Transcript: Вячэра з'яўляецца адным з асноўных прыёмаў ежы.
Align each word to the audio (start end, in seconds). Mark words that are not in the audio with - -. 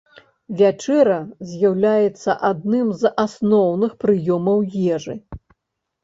Вячэра 0.59 1.17
з'яўляецца 1.49 2.35
адным 2.49 2.87
з 3.01 3.11
асноўных 3.25 3.91
прыёмаў 4.05 4.57
ежы. 4.97 5.15